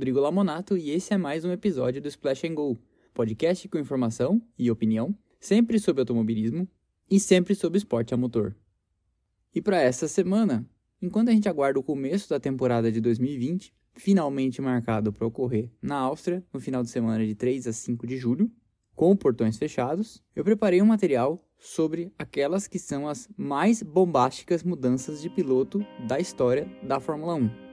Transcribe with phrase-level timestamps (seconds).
[0.00, 2.80] Rodrigo Lamonato e esse é mais um episódio do Splash and Go,
[3.12, 6.66] podcast com informação e opinião, sempre sobre automobilismo
[7.10, 8.56] e sempre sobre esporte a motor.
[9.54, 10.66] E para essa semana,
[11.02, 15.96] enquanto a gente aguarda o começo da temporada de 2020, finalmente marcado para ocorrer na
[15.96, 18.50] Áustria no final de semana de 3 a 5 de julho,
[18.94, 25.20] com portões fechados, eu preparei um material sobre aquelas que são as mais bombásticas mudanças
[25.20, 27.69] de piloto da história da Fórmula 1.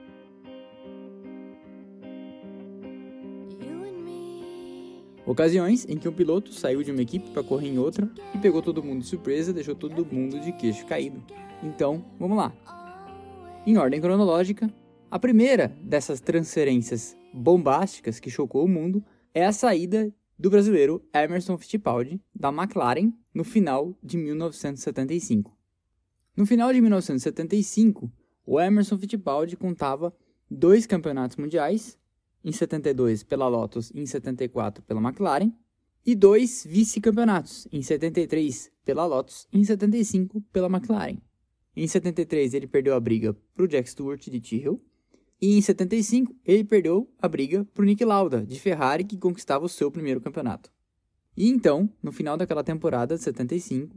[5.28, 8.62] Ocasiões em que um piloto saiu de uma equipe para correr em outra e pegou
[8.62, 11.22] todo mundo de surpresa, deixou todo mundo de queixo caído.
[11.62, 12.50] Então, vamos lá.
[13.66, 14.72] Em ordem cronológica,
[15.10, 19.04] a primeira dessas transferências bombásticas que chocou o mundo
[19.34, 25.54] é a saída do brasileiro Emerson Fittipaldi da McLaren no final de 1975.
[26.34, 28.10] No final de 1975,
[28.46, 30.10] o Emerson Fittipaldi contava
[30.50, 31.98] dois campeonatos mundiais
[32.48, 35.52] em 72 pela Lotus e em 74 pela McLaren,
[36.06, 41.18] e dois vice-campeonatos, em 73 pela Lotus e em 75 pela McLaren.
[41.76, 44.80] Em 73 ele perdeu a briga para o Jack Stewart de Tyrrell,
[45.40, 49.66] e em 75 ele perdeu a briga para o Nick Lauda de Ferrari, que conquistava
[49.66, 50.72] o seu primeiro campeonato.
[51.36, 53.94] E então, no final daquela temporada de 75,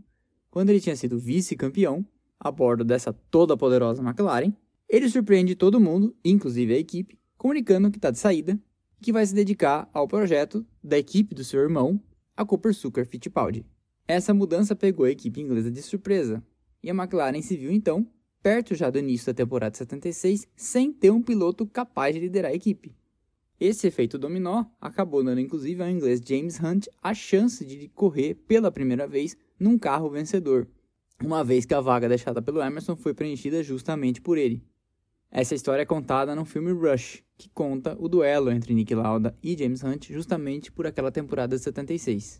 [0.49, 2.05] quando ele tinha sido vice-campeão,
[2.37, 4.53] a bordo dessa toda poderosa McLaren,
[4.89, 8.53] ele surpreende todo mundo, inclusive a equipe, comunicando que está de saída
[8.99, 11.99] e que vai se dedicar ao projeto da equipe do seu irmão,
[12.37, 13.65] a Cooper Sucker Fittipaldi.
[14.07, 16.43] Essa mudança pegou a equipe inglesa de surpresa,
[16.83, 18.07] e a McLaren se viu então
[18.43, 22.53] perto já do início da temporada 76 sem ter um piloto capaz de liderar a
[22.53, 22.95] equipe.
[23.59, 28.71] Esse efeito dominó acabou dando inclusive ao inglês James Hunt a chance de correr pela
[28.71, 30.67] primeira vez num carro vencedor,
[31.19, 34.63] uma vez que a vaga deixada pelo Emerson foi preenchida justamente por ele.
[35.33, 39.57] Essa história é contada no filme Rush, que conta o duelo entre Nick Lauda e
[39.57, 42.39] James Hunt justamente por aquela temporada de 76.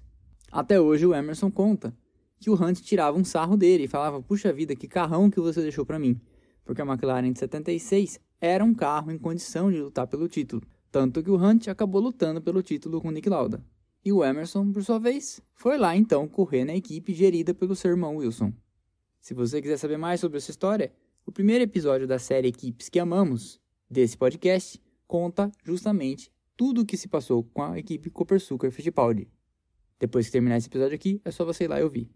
[0.51, 1.91] Até hoje o Emerson conta
[2.39, 5.59] que o Hunt tirava um sarro dele e falava: "Puxa vida, que carrão que você
[5.59, 6.21] deixou para mim",
[6.63, 11.23] porque a McLaren de 76 era um carro em condição de lutar pelo título, tanto
[11.23, 13.65] que o Hunt acabou lutando pelo título com Nick Lauda.
[14.05, 17.89] E o Emerson, por sua vez, foi lá então correr na equipe gerida pelo seu
[17.89, 18.53] irmão Wilson.
[19.19, 20.93] Se você quiser saber mais sobre essa história,
[21.25, 23.59] o primeiro episódio da série Equipes que Amamos,
[23.91, 29.27] desse podcast, conta justamente tudo o que se passou com a equipe Copersucar Fittipaldi.
[29.99, 32.09] Depois que terminar esse episódio aqui, é só você ir lá e ouvir.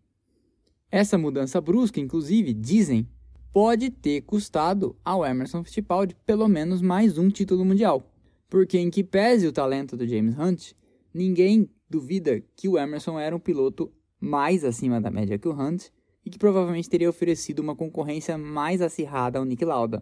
[0.90, 3.06] Essa mudança brusca, inclusive, dizem,
[3.52, 8.10] pode ter custado ao Emerson Fittipaldi pelo menos mais um título mundial.
[8.48, 10.72] Porque em que pese o talento do James Hunt,
[11.14, 13.92] ninguém duvida que o Emerson era um piloto
[14.22, 15.88] mais acima da média que o Hunt
[16.24, 20.02] e que provavelmente teria oferecido uma concorrência mais acirrada ao Nick Lauda.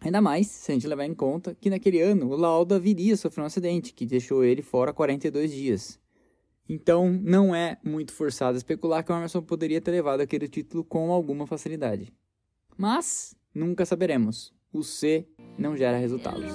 [0.00, 3.16] Ainda mais se a gente levar em conta que naquele ano o Lauda viria a
[3.16, 6.00] sofrer um acidente que deixou ele fora 42 dias.
[6.68, 11.10] Então não é muito forçado especular que o Emerson poderia ter levado aquele título com
[11.12, 12.12] alguma facilidade.
[12.76, 14.54] Mas nunca saberemos.
[14.72, 15.26] O C
[15.58, 16.54] não gera resultados.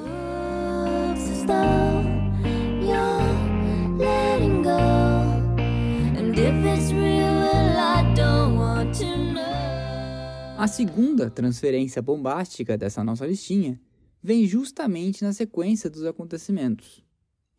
[10.57, 13.77] A segunda transferência bombástica dessa nossa listinha
[14.23, 17.03] vem justamente na sequência dos acontecimentos.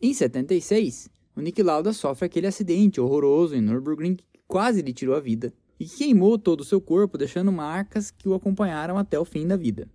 [0.01, 5.15] Em 76, o Nick Lauda sofre aquele acidente horroroso em Nürburgring que quase lhe tirou
[5.15, 9.19] a vida e que queimou todo o seu corpo, deixando marcas que o acompanharam até
[9.21, 9.87] o fim da vida.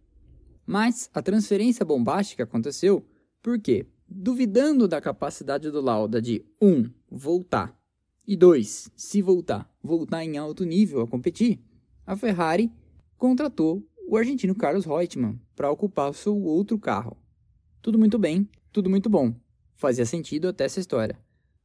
[0.63, 3.03] Mas a transferência bombástica aconteceu
[3.41, 6.67] porque, duvidando da capacidade do Lauda de 1.
[6.69, 7.75] Um, voltar
[8.27, 8.91] e 2.
[8.95, 11.59] Se voltar, voltar em alto nível a competir,
[12.05, 12.71] a Ferrari
[13.21, 17.15] contratou o argentino Carlos Reutemann para ocupar o seu outro carro.
[17.79, 19.35] Tudo muito bem, tudo muito bom.
[19.75, 21.19] Fazia sentido até essa história.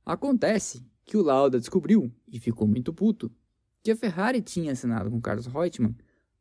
[0.04, 3.32] Acontece que o Lauda descobriu, e ficou muito puto,
[3.82, 5.96] que a Ferrari tinha assinado com Carlos Reutemann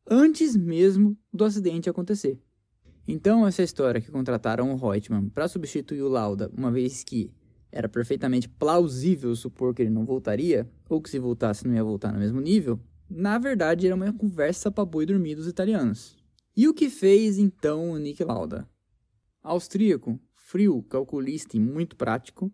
[0.06, 2.38] antes mesmo do acidente acontecer.
[3.08, 7.32] Então, essa história que contrataram o Reutemann para substituir o Lauda, uma vez que
[7.72, 12.12] era perfeitamente plausível supor que ele não voltaria, ou que se voltasse não ia voltar
[12.12, 16.16] no mesmo nível, na verdade, era uma conversa para boi dormir dos italianos.
[16.56, 18.68] E o que fez então o Nick Lauda?
[19.42, 22.52] Austríaco, frio, calculista e muito prático,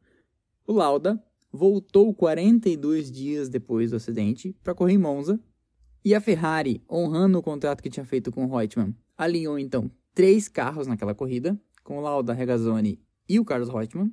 [0.66, 1.22] o Lauda
[1.52, 5.40] voltou 42 dias depois do acidente para correr em Monza
[6.04, 10.48] e a Ferrari, honrando o contrato que tinha feito com o Reutemann, alinhou então três
[10.48, 14.12] carros naquela corrida, com o Lauda, Regazzoni e o Carlos Reutemann.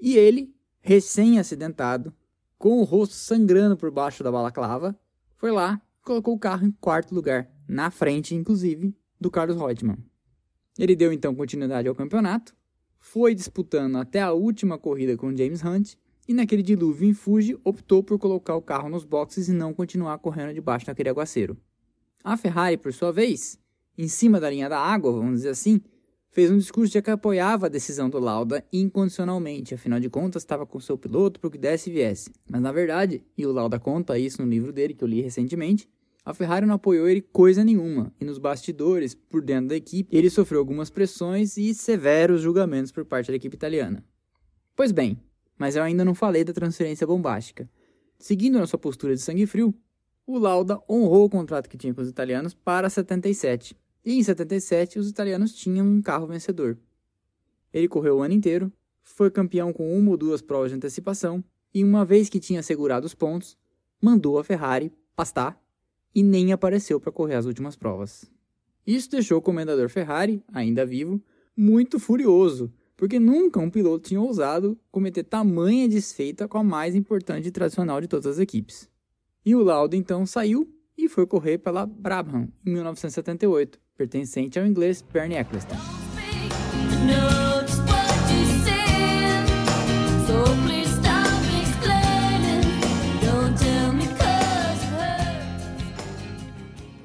[0.00, 2.12] E ele, recém-acidentado,
[2.58, 4.98] com o rosto sangrando por baixo da balaclava,
[5.36, 9.98] foi lá colocou o carro em quarto lugar, na frente, inclusive, do Carlos Reutemann.
[10.78, 12.54] Ele deu então continuidade ao campeonato
[13.06, 15.94] foi disputando até a última corrida com James Hunt
[16.26, 20.18] e naquele dilúvio em Fuji optou por colocar o carro nos boxes e não continuar
[20.18, 21.56] correndo debaixo daquele aguaceiro.
[22.24, 23.60] A Ferrari, por sua vez,
[23.96, 25.80] em cima da linha da água, vamos dizer assim,
[26.36, 30.66] fez um discurso de que apoiava a decisão do Lauda incondicionalmente, afinal de contas estava
[30.66, 32.30] com seu piloto para o que desse e viesse.
[32.46, 35.88] Mas na verdade, e o Lauda conta isso no livro dele que eu li recentemente,
[36.22, 40.28] a Ferrari não apoiou ele coisa nenhuma, e nos bastidores, por dentro da equipe, ele
[40.28, 44.04] sofreu algumas pressões e severos julgamentos por parte da equipe italiana.
[44.76, 45.18] Pois bem,
[45.56, 47.66] mas eu ainda não falei da transferência bombástica.
[48.18, 49.74] Seguindo nossa postura de sangue frio,
[50.26, 53.74] o Lauda honrou o contrato que tinha com os italianos para 77.
[54.06, 56.78] E em 77 os italianos tinham um carro vencedor.
[57.72, 58.72] Ele correu o ano inteiro,
[59.02, 61.42] foi campeão com uma ou duas provas de antecipação
[61.74, 63.58] e uma vez que tinha assegurado os pontos,
[64.00, 65.60] mandou a Ferrari pastar
[66.14, 68.30] e nem apareceu para correr as últimas provas.
[68.86, 71.20] Isso deixou o comendador Ferrari, ainda vivo,
[71.56, 77.48] muito furioso, porque nunca um piloto tinha ousado cometer tamanha desfeita com a mais importante
[77.48, 78.88] e tradicional de todas as equipes.
[79.44, 85.02] E o Lauda então saiu e foi correr pela Brabham em 1978, pertencente ao inglês
[85.02, 85.76] Bernie Eccleston.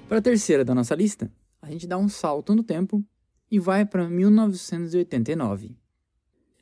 [0.07, 3.01] Para a terceira da nossa lista, a gente dá um salto no tempo
[3.49, 5.73] e vai para 1989.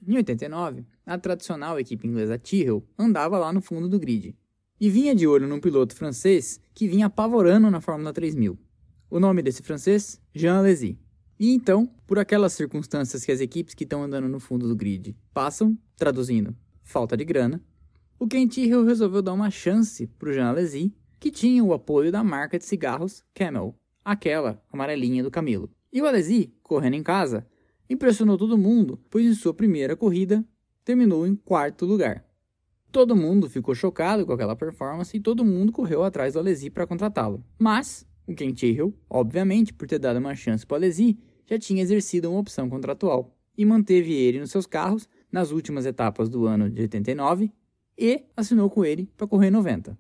[0.08, 4.36] Em 89, a tradicional equipe inglesa Tyrrell andava lá no fundo do grid
[4.80, 8.58] e vinha de olho num piloto francês que vinha apavorando na Fórmula 3000.
[9.12, 10.22] O nome desse francês?
[10.36, 11.00] Jean Alesi.
[11.40, 15.18] E então, por aquelas circunstâncias que as equipes que estão andando no fundo do grid
[15.34, 17.60] passam, traduzindo, falta de grana,
[18.20, 22.12] o Ken Tyrrell resolveu dar uma chance para o Jean Alesi que tinha o apoio
[22.12, 23.76] da marca de cigarros Camel,
[24.06, 25.72] aquela amarelinha do Camilo.
[25.92, 27.48] E o Alesi, correndo em casa,
[27.90, 30.46] impressionou todo mundo, pois em sua primeira corrida
[30.86, 32.24] terminou em quarto lugar.
[32.92, 36.86] Todo mundo ficou chocado com aquela performance e todo mundo correu atrás do Alesi para
[36.86, 37.44] contratá-lo.
[37.58, 41.18] Mas o Ken Tyrrell, obviamente, por ter dado uma chance para o Alesi,
[41.48, 46.30] já tinha exercido uma opção contratual e manteve ele nos seus carros nas últimas etapas
[46.30, 47.52] do ano de 89
[47.98, 49.98] e assinou com ele para correr 90.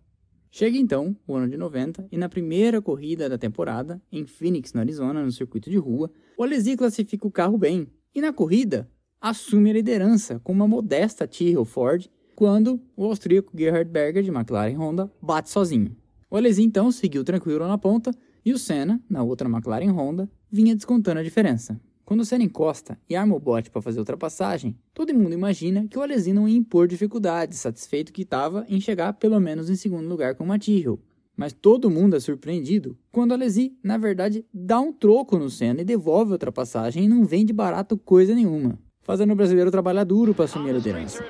[0.51, 4.79] Chega então o ano de 90 e na primeira corrida da temporada, em Phoenix, no
[4.79, 8.89] Arizona, no circuito de rua, o Alesi classifica o carro bem e na corrida
[9.19, 14.77] assume a liderança com uma modesta Tyrrell Ford quando o austríaco Gerhard Berger de McLaren
[14.77, 15.95] Honda bate sozinho.
[16.31, 18.11] O Alesi então seguiu tranquilo na ponta
[18.45, 21.79] e o Senna, na outra McLaren Honda, vinha descontando a diferença.
[22.05, 25.87] Quando o Senna encosta e arma o bote para fazer a ultrapassagem, todo mundo imagina
[25.87, 29.75] que o Alesi não ia impor dificuldades, satisfeito que estava em chegar pelo menos em
[29.75, 30.99] segundo lugar com o Tyrrell.
[31.35, 35.81] Mas todo mundo é surpreendido quando o Alesi, na verdade, dá um troco no Senna
[35.81, 40.35] e devolve a ultrapassagem e não vende barato coisa nenhuma, fazendo o brasileiro trabalhar duro
[40.35, 41.23] para assumir a liderança.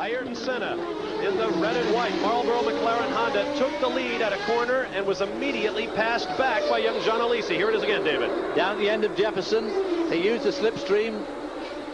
[0.00, 0.76] Ayrton Senna
[1.24, 5.04] in the red and white Marlboro McLaren Honda took the lead at a corner and
[5.06, 7.56] was immediately passed back by young John Alesi.
[7.56, 8.30] Here it is again, David.
[8.54, 9.68] Down the end of Jefferson,
[10.08, 11.24] he used the slipstream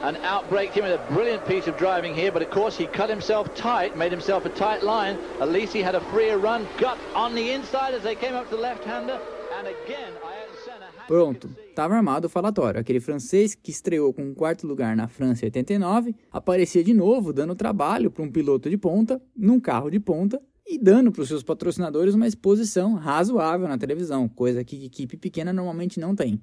[0.02, 3.09] and outbraked him in a brilliant piece of driving here, but of course he cut
[3.09, 5.19] himself tight, made himself a tight line.
[5.40, 8.61] Alesi had a freer run, got on the inside as they came up to the
[8.61, 9.19] left-hander,
[9.59, 10.12] and again,
[11.07, 12.81] Pronto, estava armado o falatório.
[12.81, 17.33] Aquele francês que estreou com um quarto lugar na França em 89 aparecia de novo
[17.33, 21.29] dando trabalho para um piloto de ponta, num carro de ponta, e dando para os
[21.29, 26.41] seus patrocinadores uma exposição razoável na televisão, coisa que equipe pequena normalmente não tem.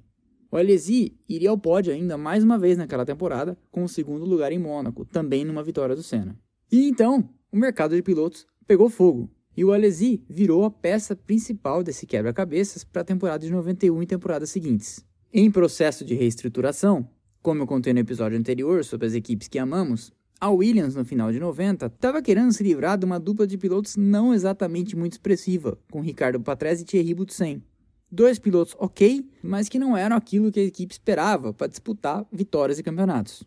[0.50, 4.52] O Alesi iria ao pódio ainda mais uma vez naquela temporada, com o segundo lugar
[4.52, 6.38] em Mônaco, também numa vitória do Senna.
[6.70, 9.28] E então, o mercado de pilotos pegou fogo.
[9.56, 14.06] E o Alesi virou a peça principal desse quebra-cabeças para a temporada de 91 e
[14.06, 15.04] temporadas seguintes.
[15.32, 17.08] Em processo de reestruturação,
[17.42, 21.30] como eu contei no episódio anterior sobre as equipes que amamos, a Williams, no final
[21.30, 25.78] de 90, estava querendo se livrar de uma dupla de pilotos não exatamente muito expressiva,
[25.88, 27.62] com Ricardo Patrese e Thierry Boutsen.
[28.10, 32.78] Dois pilotos ok, mas que não eram aquilo que a equipe esperava para disputar vitórias
[32.78, 33.44] e campeonatos.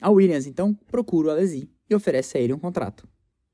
[0.00, 3.08] A Williams, então, procura o Alesi e oferece a ele um contrato.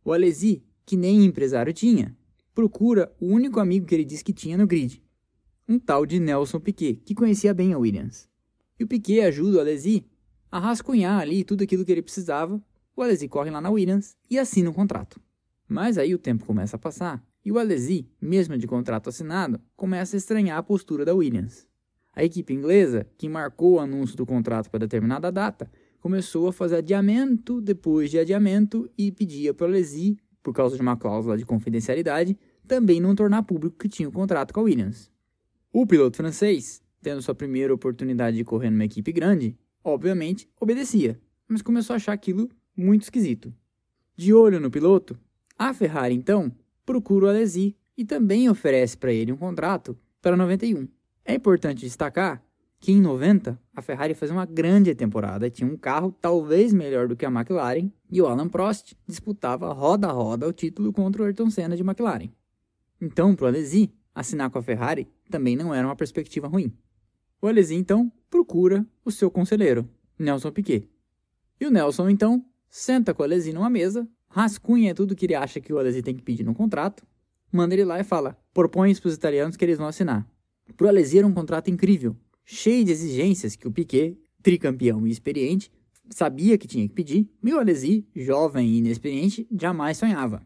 [0.05, 2.17] O Alesi que nem empresário tinha.
[2.55, 5.03] Procura o único amigo que ele disse que tinha no grid,
[5.69, 8.29] um tal de Nelson Piquet, que conhecia bem a Williams.
[8.79, 10.05] E o Piquet ajuda o Alesi
[10.51, 12.62] a rascunhar ali tudo aquilo que ele precisava.
[12.95, 15.21] O Alesi corre lá na Williams e assina um contrato.
[15.67, 20.17] Mas aí o tempo começa a passar e o Alesi, mesmo de contrato assinado, começa
[20.17, 21.67] a estranhar a postura da Williams.
[22.15, 26.77] A equipe inglesa, que marcou o anúncio do contrato para determinada data, começou a fazer
[26.77, 31.45] adiamento depois de adiamento e pedia para o Alesi por causa de uma cláusula de
[31.45, 35.11] confidencialidade, também não tornar público que tinha o um contrato com a Williams.
[35.73, 41.61] O piloto francês tendo sua primeira oportunidade de correr numa equipe grande, obviamente obedecia, mas
[41.61, 43.53] começou a achar aquilo muito esquisito.
[44.17, 45.19] De olho no piloto,
[45.59, 46.51] a Ferrari então
[46.87, 50.89] procura o Alesi e também oferece para ele um contrato para 91.
[51.25, 52.43] É importante destacar
[52.83, 57.15] que em 90 a Ferrari fazia uma grande temporada, tinha um carro talvez melhor do
[57.15, 61.25] que a McLaren e o Alan Prost disputava roda a roda o título contra o
[61.25, 62.29] Ayrton Senna de McLaren.
[63.01, 66.77] Então, para o Alesi, assinar com a Ferrari também não era uma perspectiva ruim.
[67.41, 70.91] O Alesi então procura o seu conselheiro, Nelson Piquet.
[71.61, 75.61] E o Nelson então senta com o Alesi numa mesa, rascunha tudo que ele acha
[75.61, 77.07] que o Alesi tem que pedir no contrato,
[77.53, 80.27] manda ele lá e fala: propõe isso para os italianos que eles vão assinar.
[80.77, 85.11] Para o Alesi era um contrato incrível, cheio de exigências que o Piquet, tricampeão e
[85.11, 85.71] experiente,
[86.11, 90.43] sabia que tinha que pedir, e o Alesi, jovem e inexperiente, jamais sonhava.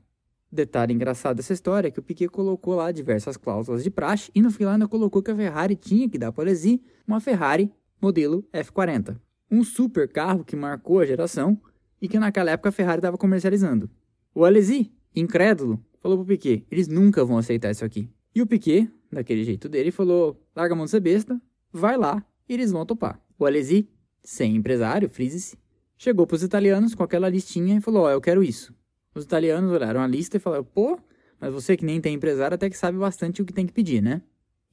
[0.51, 4.41] Detalhe engraçado dessa história é que o Piquet colocou lá diversas cláusulas de praxe e
[4.41, 7.71] no final ainda colocou que a Ferrari tinha que dar para o Alesi uma Ferrari
[8.01, 9.19] modelo F40.
[9.51, 11.61] Um super carro que marcou a geração
[12.01, 13.91] e que naquela época a Ferrari estava comercializando.
[14.35, 18.09] O Alesi, incrédulo, falou para o Piquet, eles nunca vão aceitar isso aqui.
[18.35, 21.41] E o Piquet, daquele jeito dele, falou, larga a mão de ser besta,
[21.77, 23.21] vai lá e eles vão topar.
[23.39, 23.89] O Alesi,
[24.23, 25.57] sem empresário, frise-se,
[25.97, 28.75] chegou para os italianos com aquela listinha e falou: Ó, oh, eu quero isso.
[29.17, 31.01] Os italianos olharam a lista e falaram: pô,
[31.41, 34.03] mas você que nem tem empresário até que sabe bastante o que tem que pedir,
[34.03, 34.21] né?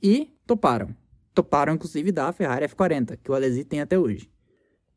[0.01, 0.93] E toparam.
[1.33, 4.29] Toparam, inclusive, da Ferrari F40, que o Alesi tem até hoje.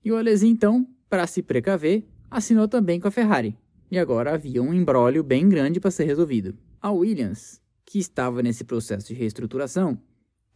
[0.04, 3.56] E o Alesi, então, para se precaver, assinou também com a Ferrari.
[3.88, 6.58] E agora havia um embrólio bem grande para ser resolvido.
[6.82, 9.96] A Williams, que estava nesse processo de reestruturação,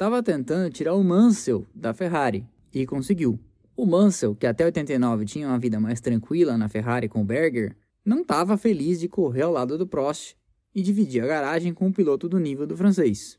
[0.01, 3.39] estava tentando tirar o Mansell da Ferrari e conseguiu.
[3.77, 7.77] O Mansell, que até 89 tinha uma vida mais tranquila na Ferrari com o Berger,
[8.03, 10.35] não estava feliz de correr ao lado do Prost
[10.75, 13.39] e dividir a garagem com um piloto do nível do francês.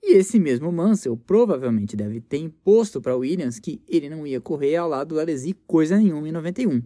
[0.00, 4.76] E esse mesmo Mansell provavelmente deve ter imposto para Williams que ele não ia correr
[4.76, 6.84] ao lado do Alesi coisa nenhuma em 91.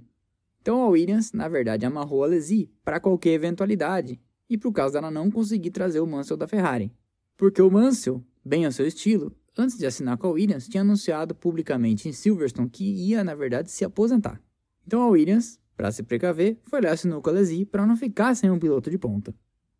[0.62, 5.10] Então a Williams, na verdade, amarrou a Alesi para qualquer eventualidade e por causa dela
[5.10, 6.90] não conseguir trazer o Mansell da Ferrari.
[7.36, 11.34] Porque o Mansell bem ao seu estilo, antes de assinar com a Williams, tinha anunciado
[11.34, 14.40] publicamente em Silverstone que ia, na verdade, se aposentar.
[14.86, 18.34] Então a Williams, para se precaver, foi lá assinou com a Alesi para não ficar
[18.34, 19.34] sem um piloto de ponta.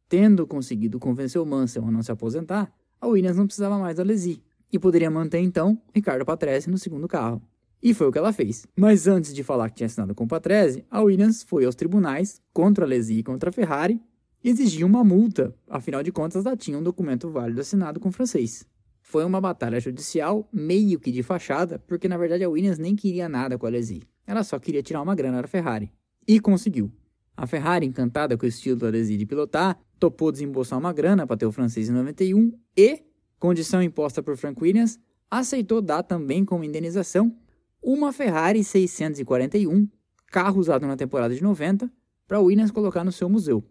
[0.09, 4.03] Tendo conseguido convencer o Mansell a não se aposentar, a Williams não precisava mais da
[4.03, 7.43] Alesi e poderia manter então Ricardo Patrese no segundo carro.
[7.83, 8.67] E foi o que ela fez.
[8.77, 12.43] Mas antes de falar que tinha assinado com o Patrese, a Williams foi aos tribunais
[12.53, 14.01] contra a Alesi e contra a Ferrari
[14.49, 18.67] exigia uma multa, afinal de contas ela tinha um documento válido assinado com o francês.
[19.03, 23.29] Foi uma batalha judicial meio que de fachada, porque na verdade a Williams nem queria
[23.29, 24.03] nada com a Alesi.
[24.27, 25.93] Ela só queria tirar uma grana da Ferrari.
[26.27, 26.93] E conseguiu.
[27.37, 31.37] A Ferrari, encantada com o estilo do Alesi de pilotar, topou desembolsar uma grana para
[31.37, 33.03] ter o francês em 91 e,
[33.39, 34.99] condição imposta por Frank Williams,
[35.31, 37.35] aceitou dar também como indenização
[37.83, 39.89] uma Ferrari 641,
[40.27, 41.91] carro usado na temporada de 90,
[42.29, 43.65] para Williams colocar no seu museu.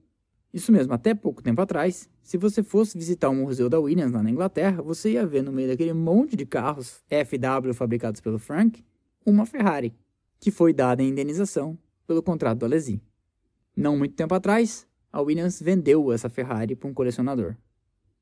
[0.54, 4.24] Isso mesmo, até pouco tempo atrás, se você fosse visitar o museu da Williams lá
[4.24, 8.84] na Inglaterra, você ia ver no meio daquele monte de carros FW fabricados pelo Frank,
[9.24, 9.94] uma Ferrari,
[10.40, 11.78] que foi dada em indenização
[12.08, 13.00] pelo contrato do Alesi.
[13.76, 17.56] Não muito tempo atrás, a Williams vendeu essa Ferrari para um colecionador.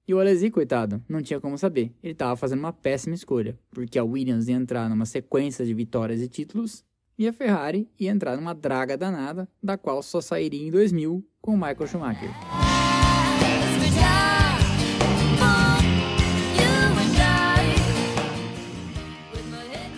[0.05, 1.93] E o Alesi, coitado, não tinha como saber.
[2.03, 6.21] Ele estava fazendo uma péssima escolha, porque a Williams ia entrar numa sequência de vitórias
[6.21, 6.83] e títulos
[7.17, 11.53] e a Ferrari ia entrar numa draga danada, da qual só sairia em 2000 com
[11.53, 12.29] Michael Schumacher.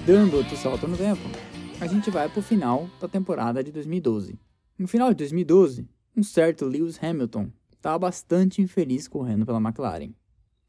[0.06, 1.22] Dando outro salto no tempo,
[1.80, 4.40] a gente vai para o final da temporada de 2012.
[4.78, 10.14] No final de 2012, um certo Lewis Hamilton estava bastante infeliz correndo pela McLaren.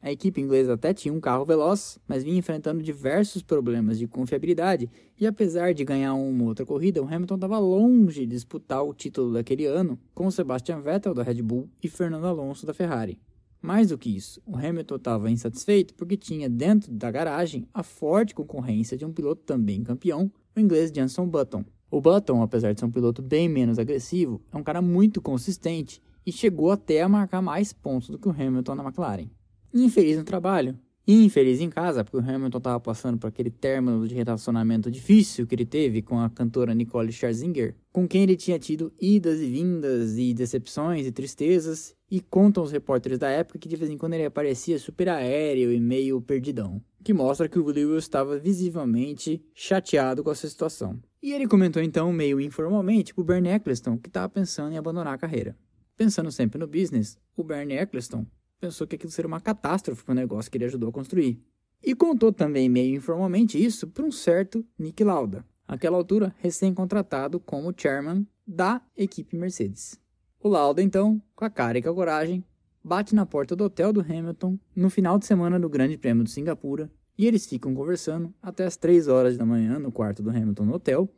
[0.03, 4.91] A equipe inglesa até tinha um carro veloz, mas vinha enfrentando diversos problemas de confiabilidade
[5.19, 9.35] e apesar de ganhar uma outra corrida, o Hamilton estava longe de disputar o título
[9.35, 13.21] daquele ano com Sebastian Vettel da Red Bull e Fernando Alonso da Ferrari.
[13.61, 18.35] Mais do que isso, o Hamilton estava insatisfeito porque tinha dentro da garagem a forte
[18.35, 21.63] concorrência de um piloto também campeão, o inglês Jenson Button.
[21.91, 26.01] O Button, apesar de ser um piloto bem menos agressivo, é um cara muito consistente
[26.25, 29.29] e chegou até a marcar mais pontos do que o Hamilton na McLaren
[29.73, 34.15] infeliz no trabalho infeliz em casa, porque o Hamilton estava passando por aquele término de
[34.15, 38.93] relacionamento difícil que ele teve com a cantora Nicole Scherzinger, com quem ele tinha tido
[39.01, 43.77] idas e vindas e decepções e tristezas, e contam os repórteres da época que de
[43.77, 48.05] vez em quando ele aparecia super aéreo e meio perdidão, que mostra que o Lewis
[48.05, 51.01] estava visivelmente chateado com essa situação.
[51.23, 55.15] E ele comentou então, meio informalmente, para o Bernie Eccleston, que estava pensando em abandonar
[55.15, 55.57] a carreira.
[55.97, 58.27] Pensando sempre no business, o Bernie Eccleston
[58.61, 61.43] pensou que aquilo seria uma catástrofe para o negócio que ele ajudou a construir.
[61.83, 67.73] E contou também meio informalmente isso para um certo Nick Lauda, aquela altura recém-contratado como
[67.75, 69.99] chairman da equipe Mercedes.
[70.39, 72.45] O Lauda, então, com a cara e com a coragem,
[72.85, 76.31] bate na porta do hotel do Hamilton no final de semana do Grande Prêmio de
[76.31, 80.65] Singapura e eles ficam conversando até as 3 horas da manhã no quarto do Hamilton
[80.65, 81.09] no hotel,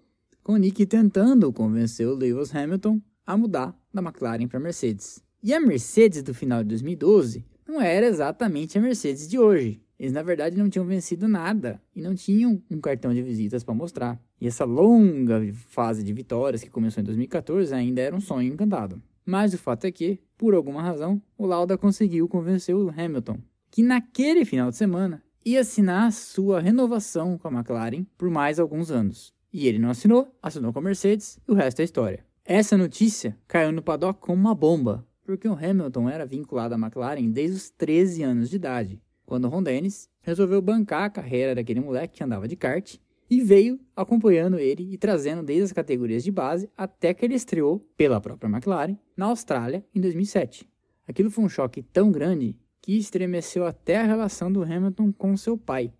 [0.43, 5.23] com Nick tentando convencer o Lewis Hamilton a mudar da McLaren para Mercedes.
[5.45, 9.83] E a Mercedes do final de 2012 não era exatamente a Mercedes de hoje.
[9.99, 13.75] Eles, na verdade, não tinham vencido nada e não tinham um cartão de visitas para
[13.75, 14.23] mostrar.
[14.41, 19.03] E essa longa fase de vitórias que começou em 2014 ainda era um sonho encantado.
[19.27, 23.83] Mas o fato é que, por alguma razão, o Lauda conseguiu convencer o Hamilton, que
[23.83, 29.35] naquele final de semana ia assinar sua renovação com a McLaren por mais alguns anos.
[29.53, 32.25] E ele não assinou, assinou com a Mercedes e o resto é história.
[32.45, 37.31] Essa notícia caiu no paddock como uma bomba, porque o Hamilton era vinculado à McLaren
[37.31, 42.19] desde os 13 anos de idade, quando Ron Dennis resolveu bancar a carreira daquele moleque
[42.19, 42.97] que andava de kart
[43.31, 47.81] e veio acompanhando ele e trazendo desde as categorias de base até que ele estreou
[47.97, 50.69] pela própria McLaren na Austrália em 2007.
[51.09, 55.57] Aquilo foi um choque tão grande que estremeceu até a relação do Hamilton com seu
[55.57, 55.93] pai.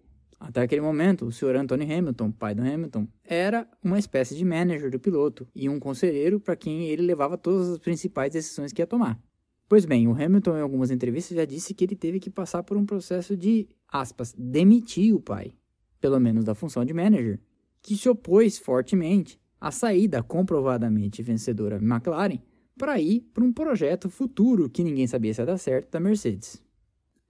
[0.45, 1.57] Até aquele momento, o Sr.
[1.57, 6.41] Anthony Hamilton, pai do Hamilton, era uma espécie de manager do piloto e um conselheiro
[6.41, 9.21] para quem ele levava todas as principais decisões que ia tomar.
[9.69, 12.77] Pois bem, o Hamilton, em algumas entrevistas, já disse que ele teve que passar por
[12.77, 15.53] um processo de, aspas, demitir o pai
[16.03, 17.39] pelo menos da função de manager,
[17.81, 22.41] que se opôs fortemente à saída comprovadamente vencedora McLaren
[22.77, 26.61] para ir para um projeto futuro que ninguém sabia se ia dar certo da Mercedes.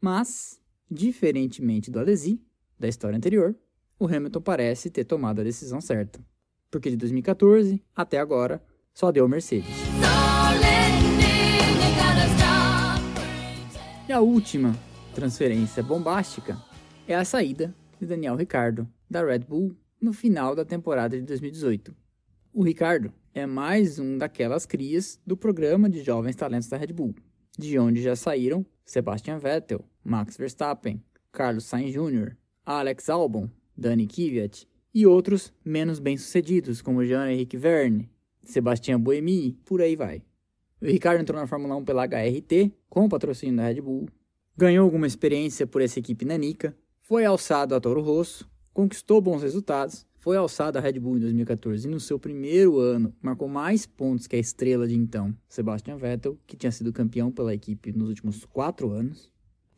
[0.00, 0.58] Mas,
[0.90, 2.40] diferentemente do Alesi,
[2.82, 3.54] da história anterior,
[3.98, 6.20] o Hamilton parece ter tomado a decisão certa,
[6.68, 8.60] porque de 2014 até agora
[8.92, 9.70] só deu Mercedes.
[14.08, 14.76] E a última
[15.14, 16.60] transferência bombástica
[17.06, 21.94] é a saída de Daniel Ricardo, da Red Bull, no final da temporada de 2018.
[22.52, 27.14] O Ricardo é mais um daquelas crias do programa de jovens talentos da Red Bull,
[27.56, 34.68] de onde já saíram Sebastian Vettel, Max Verstappen, Carlos Sainz Jr., Alex Albon, Dani Kvyat
[34.94, 38.08] e outros menos bem-sucedidos, como Jean-Henrique Verne,
[38.44, 40.22] Sebastian Buemi, por aí vai.
[40.80, 44.08] O Ricardo entrou na Fórmula 1 pela HRT, com o patrocínio da Red Bull,
[44.56, 50.06] ganhou alguma experiência por essa equipe nanica, foi alçado a Toro Rosso, conquistou bons resultados,
[50.18, 54.28] foi alçado a Red Bull em 2014 e no seu primeiro ano marcou mais pontos
[54.28, 58.44] que a estrela de então, Sebastian Vettel, que tinha sido campeão pela equipe nos últimos
[58.44, 59.32] quatro anos.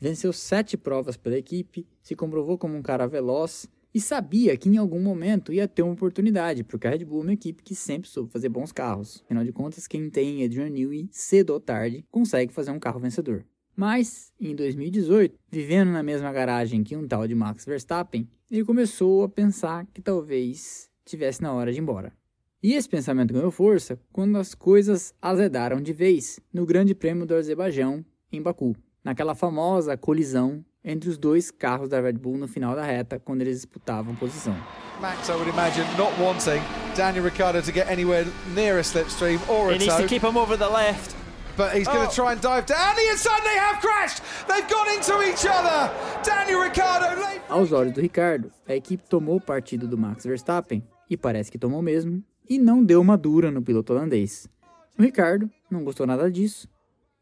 [0.05, 4.77] Venceu sete provas pela equipe, se comprovou como um cara veloz e sabia que em
[4.77, 8.07] algum momento ia ter uma oportunidade, porque a Red Bull é uma equipe que sempre
[8.07, 9.23] soube fazer bons carros.
[9.25, 13.47] Afinal de contas, quem tem Adrian Newey, cedo ou tarde, consegue fazer um carro vencedor.
[13.75, 19.25] Mas, em 2018, vivendo na mesma garagem que um tal de Max Verstappen, ele começou
[19.25, 22.13] a pensar que talvez tivesse na hora de ir embora.
[22.63, 27.35] E esse pensamento ganhou força quando as coisas azedaram de vez no Grande Prêmio do
[27.35, 32.75] Azerbaijão, em Baku, naquela famosa colisão entre os dois carros da Red Bull no final
[32.75, 34.57] da reta, quando eles disputavam posição.
[35.01, 36.63] Max, I would imagine, not wanting
[36.97, 40.37] Daniel Ricciardo to get anywhere near a slipstream or a He needs to keep him
[40.37, 41.15] over the left.
[41.57, 42.11] But he's going to oh.
[42.11, 42.97] try and dive down.
[42.99, 44.23] And suddenly have crashed.
[44.49, 45.93] They've gone into each other.
[46.25, 47.05] Daniel Ricciardo.
[47.49, 51.81] Aos olhos do Ricardo, a equipe tomou partido do Max Verstappen e parece que tomou
[51.81, 54.49] mesmo e não deu uma dura no piloto holandês.
[54.99, 56.69] O Ricardo não gostou nada disso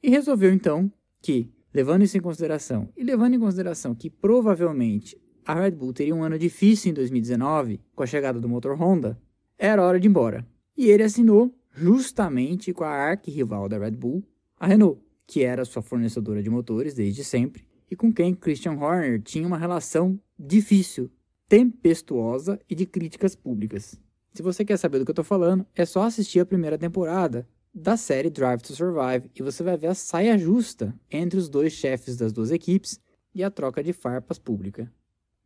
[0.03, 0.91] e resolveu então
[1.21, 6.15] que, levando isso em consideração e levando em consideração que provavelmente a Red Bull teria
[6.15, 9.21] um ano difícil em 2019 com a chegada do motor Honda,
[9.59, 10.47] era hora de ir embora.
[10.77, 14.23] E ele assinou justamente com a arqui-rival da Red Bull,
[14.59, 19.21] a Renault, que era sua fornecedora de motores desde sempre, e com quem Christian Horner
[19.21, 21.11] tinha uma relação difícil,
[21.49, 24.01] tempestuosa e de críticas públicas.
[24.33, 27.47] Se você quer saber do que eu estou falando, é só assistir a primeira temporada
[27.75, 31.73] da série Drive to Survive e você vai ver a saia justa entre os dois
[31.73, 33.01] chefes das duas equipes
[33.35, 34.93] e a troca de farpas pública.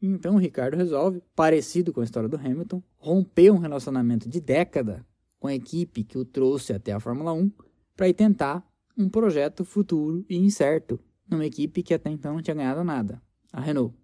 [0.03, 5.07] Então o Ricardo resolve, parecido com a história do Hamilton, romper um relacionamento de década
[5.39, 7.51] com a equipe que o trouxe até a Fórmula 1
[7.97, 12.55] para ir tentar um projeto futuro e incerto numa equipe que até então não tinha
[12.55, 13.95] ganhado nada, a Renault.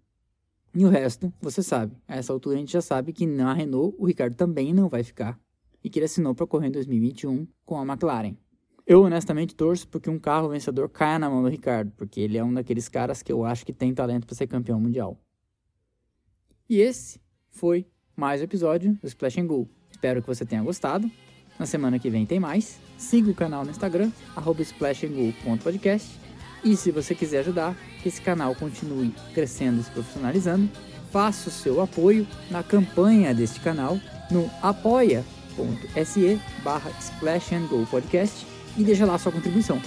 [0.75, 1.95] E o resto, você sabe.
[2.07, 5.03] A essa altura a gente já sabe que na Renault o Ricardo também não vai
[5.03, 5.39] ficar
[5.83, 8.35] e que ele assinou para correr em 2021 com a McLaren.
[8.85, 12.43] Eu honestamente torço porque um carro vencedor caia na mão do Ricardo, porque ele é
[12.43, 15.17] um daqueles caras que eu acho que tem talento para ser campeão mundial.
[16.69, 17.19] E esse
[17.49, 19.69] foi mais um episódio do Splash and Go.
[19.89, 21.09] Espero que você tenha gostado.
[21.57, 22.79] Na semana que vem tem mais.
[22.97, 24.11] Siga o canal no Instagram,
[24.59, 26.19] splashandgo.podcast.
[26.63, 30.69] E se você quiser ajudar que esse canal continue crescendo e se profissionalizando,
[31.11, 33.99] faça o seu apoio na campanha deste canal
[34.31, 34.49] no
[35.53, 38.45] apoia.se barra Splash and Go Podcast
[38.77, 39.81] e deixa lá sua contribuição,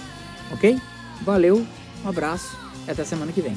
[0.51, 0.79] ok?
[1.21, 1.65] Valeu,
[2.03, 3.55] um abraço e até semana que vem.